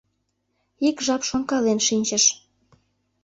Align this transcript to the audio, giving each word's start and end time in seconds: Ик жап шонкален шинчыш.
Ик 0.87 0.97
жап 1.05 1.21
шонкален 1.29 1.79
шинчыш. 1.87 2.23